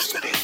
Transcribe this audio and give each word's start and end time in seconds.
destiny. 0.00 0.39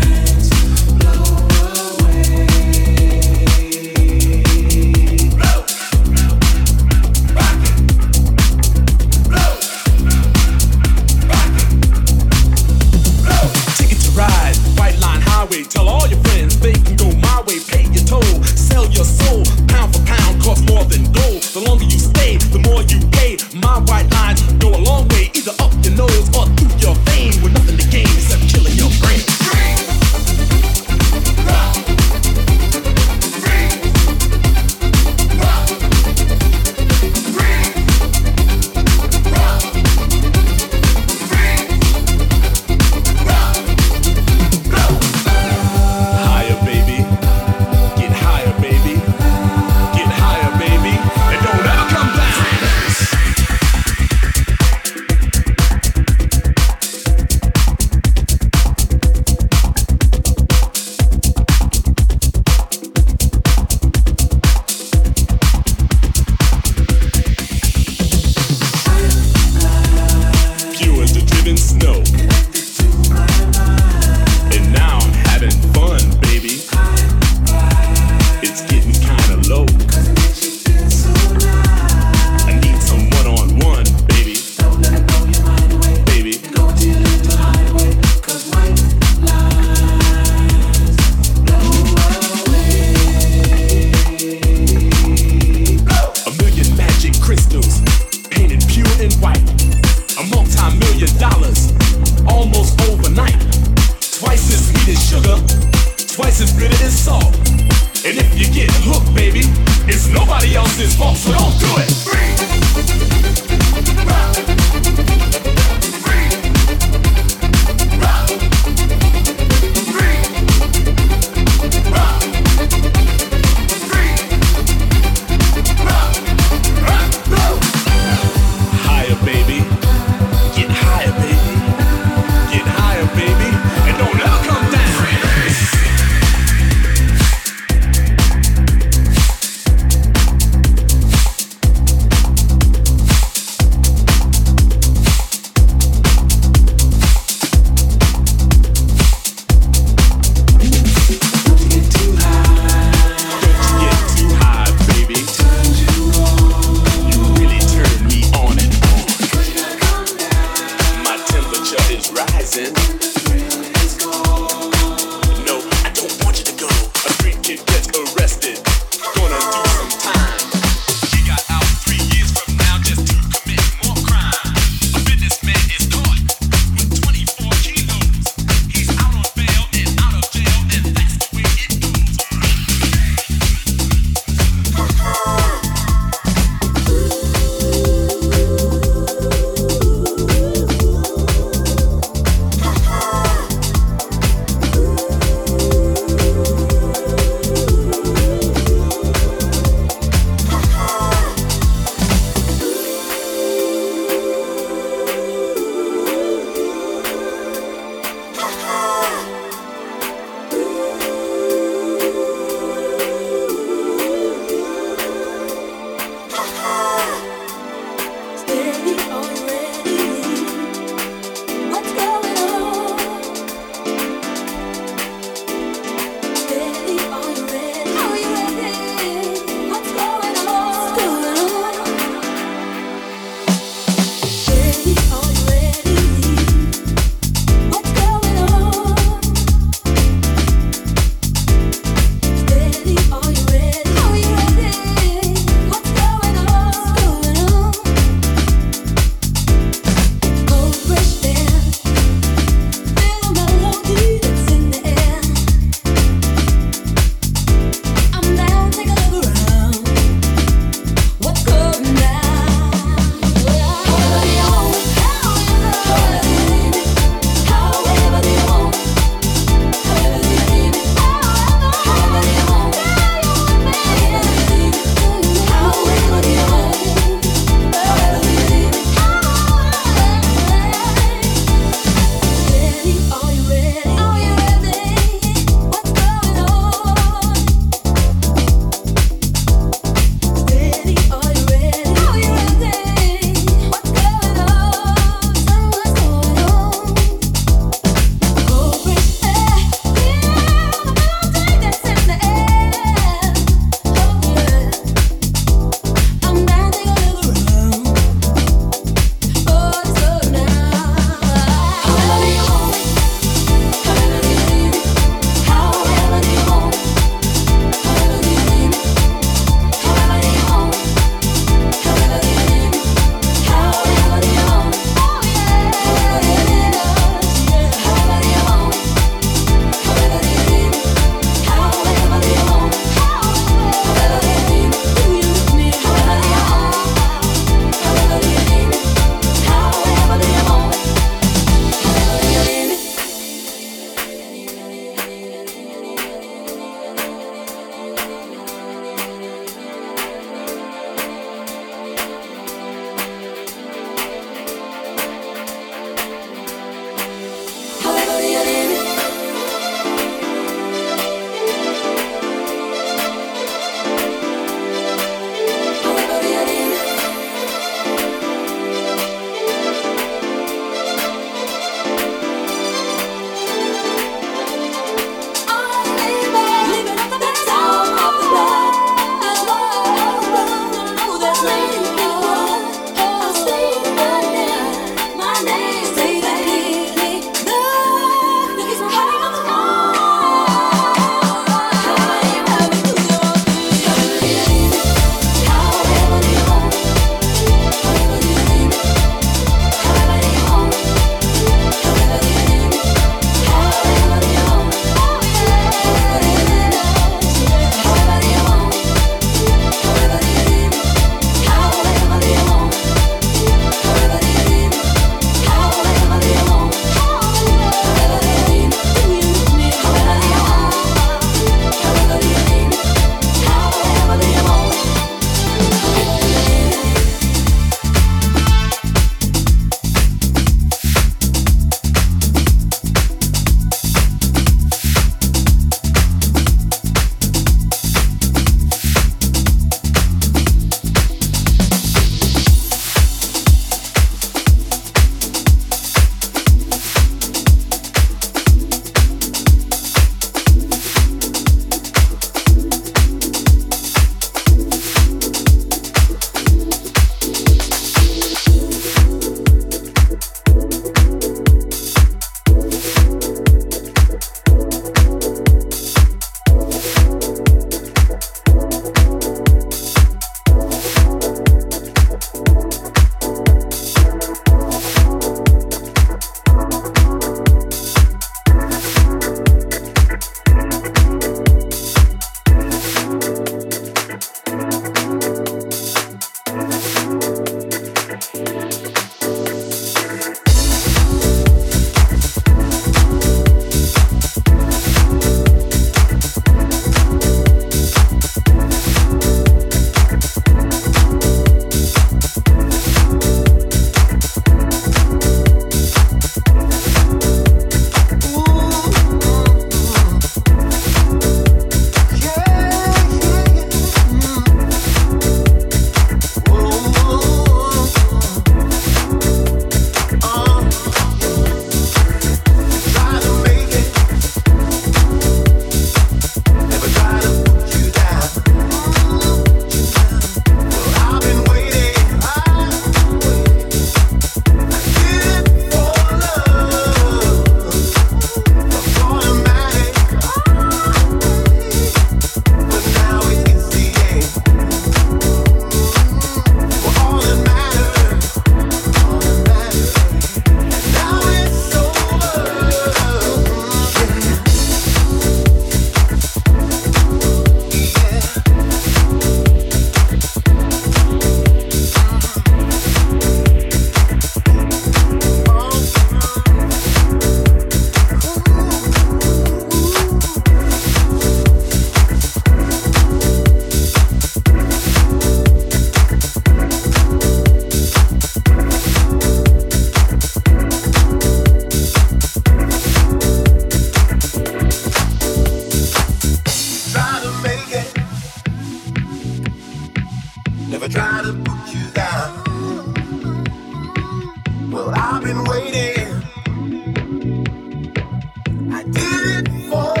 Did 598.83 599.47
it 599.47 599.69
for 599.69 600.00